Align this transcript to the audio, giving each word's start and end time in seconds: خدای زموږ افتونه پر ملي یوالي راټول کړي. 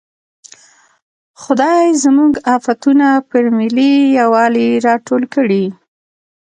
خدای 1.41 1.85
زموږ 2.03 2.33
افتونه 2.55 3.07
پر 3.29 3.45
ملي 3.57 3.93
یوالي 4.19 4.69
راټول 4.87 5.23
کړي. 5.35 5.65